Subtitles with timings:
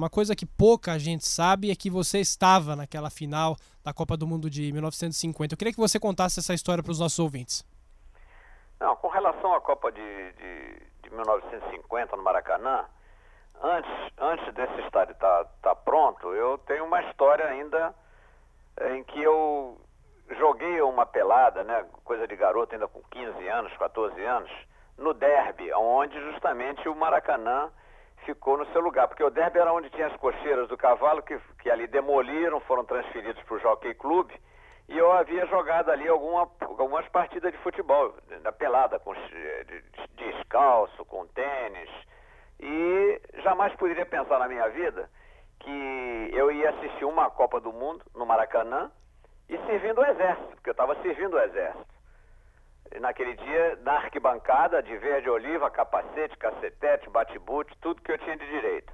[0.00, 3.54] Uma coisa que pouca gente sabe é que você estava naquela final
[3.84, 5.52] da Copa do Mundo de 1950.
[5.52, 7.66] Eu queria que você contasse essa história para os nossos ouvintes.
[8.80, 12.86] Não, com relação à Copa de, de, de 1950 no Maracanã,
[13.62, 17.94] antes, antes desse estádio estar tá, tá pronto, eu tenho uma história ainda
[18.94, 19.78] em que eu
[20.38, 24.50] joguei uma pelada, né, coisa de garoto ainda com 15 anos, 14 anos,
[24.96, 27.70] no derby, onde justamente o Maracanã
[28.34, 31.36] ficou no seu lugar, porque o derby era onde tinha as cocheiras do cavalo que,
[31.60, 34.30] que ali demoliram, foram transferidos para o Jockey Club,
[34.88, 39.82] e eu havia jogado ali alguma, algumas partidas de futebol, na pelada, com, de,
[40.14, 41.90] descalço, com tênis,
[42.60, 45.10] e jamais poderia pensar na minha vida
[45.58, 48.90] que eu ia assistir uma Copa do Mundo no Maracanã
[49.48, 51.89] e servindo o Exército, porque eu estava servindo o Exército
[52.98, 58.46] naquele dia, na arquibancada, de verde oliva, capacete, cacetete, bate-boot, tudo que eu tinha de
[58.46, 58.92] direito.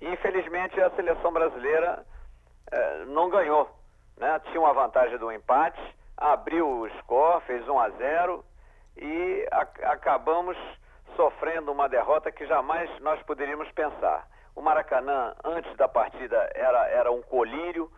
[0.00, 2.04] E, infelizmente, a seleção brasileira
[2.70, 3.68] eh, não ganhou.
[4.16, 4.40] Né?
[4.46, 5.80] Tinha uma vantagem do empate,
[6.16, 8.44] abriu o score, fez 1 a 0
[8.96, 9.60] e a,
[9.92, 10.56] acabamos
[11.16, 14.28] sofrendo uma derrota que jamais nós poderíamos pensar.
[14.54, 17.90] O Maracanã, antes da partida, era, era um colírio,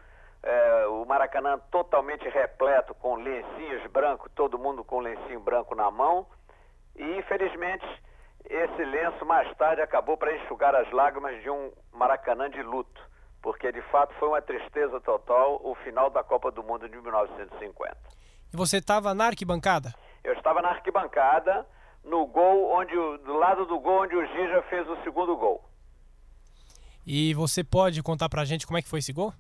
[0.47, 6.25] é, o Maracanã totalmente repleto com lencinhos brancos, todo mundo com lencinho branco na mão.
[6.95, 7.85] E infelizmente
[8.45, 13.01] esse lenço mais tarde acabou para enxugar as lágrimas de um Maracanã de luto,
[13.43, 17.97] porque de fato foi uma tristeza total o final da Copa do Mundo de 1950.
[18.53, 19.93] E você estava na arquibancada?
[20.23, 21.67] Eu estava na arquibancada,
[22.05, 25.65] no gol onde do lado do gol onde o Gija fez o segundo gol.
[27.05, 29.33] E você pode contar pra gente como é que foi esse gol?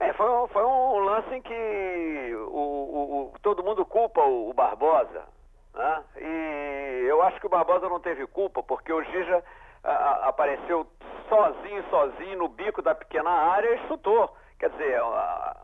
[0.00, 4.50] É, foi, um, foi um lance em que o, o, o todo mundo culpa o,
[4.50, 5.22] o Barbosa.
[5.74, 6.04] Né?
[6.16, 9.42] E eu acho que o Barbosa não teve culpa, porque o Gija
[9.82, 10.86] a, a, apareceu
[11.28, 14.34] sozinho, sozinho, no bico da pequena área e chutou.
[14.58, 15.56] Quer dizer, uma,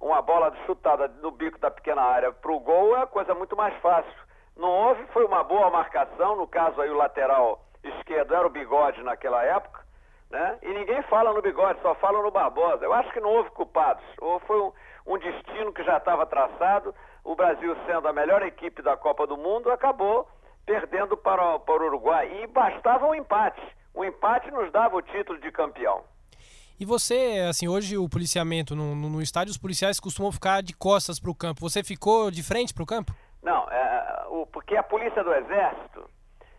[0.00, 3.56] uma bola chutada no bico da pequena área para o gol é a coisa muito
[3.56, 4.26] mais fácil.
[4.56, 9.02] Não houve, foi uma boa marcação, no caso aí o lateral esquerdo era o bigode
[9.02, 9.84] naquela época,
[10.30, 10.58] né?
[10.62, 12.84] E ninguém fala no bigode, só fala no Barbosa.
[12.84, 14.04] Eu acho que não houve culpados.
[14.20, 14.72] Ou foi um,
[15.06, 16.94] um destino que já estava traçado.
[17.24, 20.28] O Brasil, sendo a melhor equipe da Copa do Mundo, acabou
[20.64, 22.42] perdendo para, para o Uruguai.
[22.42, 23.62] E bastava um empate.
[23.94, 26.04] O empate nos dava o título de campeão.
[26.78, 30.74] E você, assim, hoje o policiamento no, no, no estádio, os policiais costumam ficar de
[30.74, 31.60] costas para o campo.
[31.62, 33.14] Você ficou de frente para o campo?
[33.42, 35.95] Não, é, o, porque a polícia do Exército,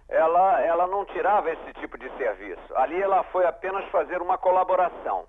[0.10, 2.76] ela, ela não tirava esse tipo de serviço.
[2.76, 5.28] Ali ela foi apenas fazer uma colaboração.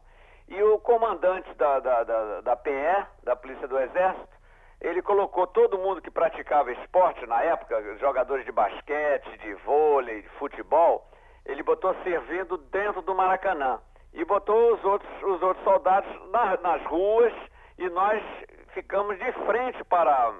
[0.49, 4.39] E o comandante da, da, da, da PE, da Polícia do Exército,
[4.81, 10.29] ele colocou todo mundo que praticava esporte na época, jogadores de basquete, de vôlei, de
[10.31, 11.07] futebol,
[11.45, 13.81] ele botou servindo dentro do Maracanã.
[14.15, 17.33] E botou os outros, os outros soldados na, nas ruas
[17.77, 18.23] e nós
[18.73, 20.33] ficamos de frente para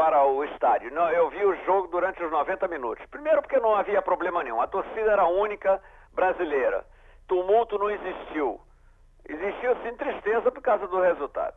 [0.00, 0.88] para o estádio.
[1.12, 3.04] Eu vi o jogo durante os 90 minutos.
[3.10, 4.58] Primeiro porque não havia problema nenhum.
[4.58, 5.78] A torcida era única
[6.14, 6.86] brasileira.
[7.28, 8.58] Tumulto não existiu.
[9.28, 11.54] Existiu sim tristeza por causa do resultado.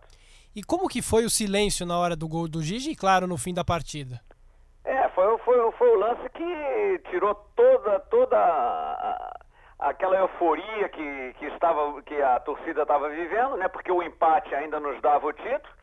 [0.54, 3.38] E como que foi o silêncio na hora do gol do Gigi e claro no
[3.38, 4.20] fim da partida?
[4.84, 9.40] É, foi, foi, foi o lance que tirou toda toda
[9.80, 13.70] aquela euforia que, que estava que a torcida estava vivendo, né?
[13.70, 15.83] Porque o empate ainda nos dava o título.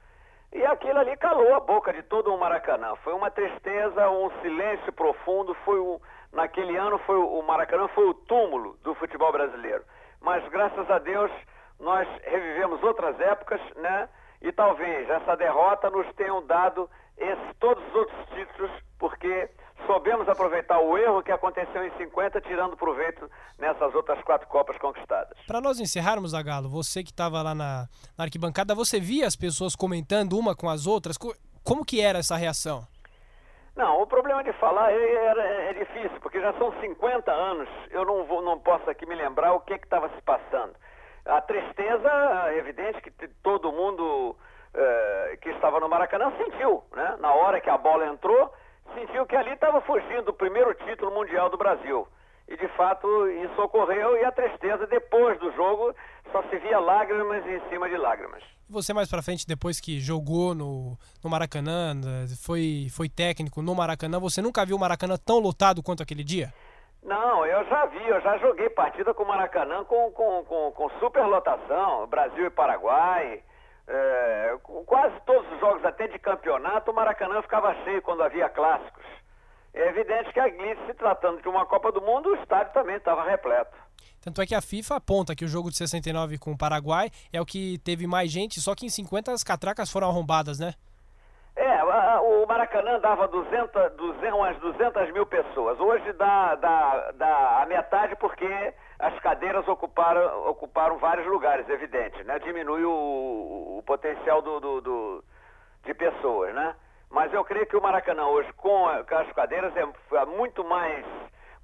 [0.53, 2.97] E aquilo ali calou a boca de todo o Maracanã.
[3.05, 5.55] Foi uma tristeza, um silêncio profundo.
[5.65, 6.00] Foi o,
[6.33, 9.84] naquele ano foi o, o Maracanã foi o túmulo do futebol brasileiro.
[10.21, 11.31] Mas graças a Deus
[11.78, 14.09] nós revivemos outras épocas, né?
[14.43, 19.49] E talvez essa derrota nos tenham dado esse, todos os outros títulos, porque
[19.91, 23.28] soubemos aproveitar o erro que aconteceu em 50, tirando proveito
[23.59, 25.37] nessas outras quatro Copas conquistadas.
[25.49, 29.75] Para nós encerrarmos, Agalo, você que estava lá na, na, arquibancada, você via as pessoas
[29.75, 31.19] comentando uma com as outras?
[31.19, 32.83] Como que era essa reação?
[33.75, 38.05] Não, o problema de falar é, é, é difícil, porque já são 50 anos, eu
[38.05, 40.72] não, vou, não posso aqui me lembrar o que estava se passando.
[41.25, 42.10] A tristeza,
[42.48, 43.10] é evidente que
[43.43, 44.36] todo mundo
[44.72, 47.16] eh, que estava no Maracanã sentiu, né?
[47.21, 48.53] Na hora que a bola entrou,
[48.95, 52.07] sentiu que ali estava fugindo do primeiro título mundial do Brasil.
[52.48, 55.95] E de fato isso ocorreu e a tristeza depois do jogo
[56.33, 58.42] só se via lágrimas em cima de lágrimas.
[58.69, 61.92] Você mais para frente, depois que jogou no, no Maracanã,
[62.45, 66.53] foi, foi técnico no Maracanã, você nunca viu o Maracanã tão lotado quanto aquele dia?
[67.03, 70.91] Não, eu já vi, eu já joguei partida com o Maracanã com, com, com, com
[71.01, 73.43] superlotação, Brasil e Paraguai.
[73.92, 74.57] É,
[74.87, 79.04] quase todos os jogos, até de campeonato, o Maracanã ficava cheio quando havia clássicos.
[79.75, 83.25] é evidente que ali, se tratando de uma Copa do Mundo, o estádio também estava
[83.25, 83.77] repleto.
[84.21, 87.41] Tanto é que a FIFA aponta que o jogo de 69 com o Paraguai é
[87.41, 90.75] o que teve mais gente, só que em 50 as catracas foram arrombadas, né?
[92.60, 95.80] Maracanã dava 200, 200, umas 200 mil pessoas.
[95.80, 102.39] Hoje dá, dá, dá a metade porque as cadeiras ocuparam, ocuparam vários lugares, evidente, né?
[102.41, 105.24] Diminui o, o potencial do, do, do,
[105.84, 106.74] de pessoas, né?
[107.10, 109.80] Mas eu creio que o Maracanã hoje, com, as cadeiras, é,
[110.16, 111.03] é muito mais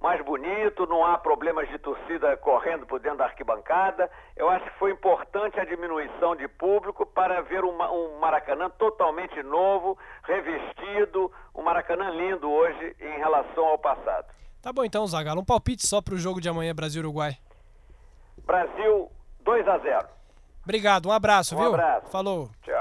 [0.07, 4.09] mais bonito, não há problemas de torcida correndo por dentro da arquibancada.
[4.37, 9.43] Eu acho que foi importante a diminuição de público para ver um, um Maracanã totalmente
[9.43, 14.27] novo, revestido, um Maracanã lindo hoje em relação ao passado.
[14.63, 15.41] Tá bom então, Zagallo.
[15.41, 17.37] Um palpite só para o jogo de amanhã Brasil-Uruguai.
[18.47, 19.11] Brasil
[19.41, 20.07] 2 a 0.
[20.63, 21.71] Obrigado, um abraço, um viu?
[21.71, 22.07] Um abraço.
[22.13, 22.49] Falou.
[22.63, 22.76] Tchau.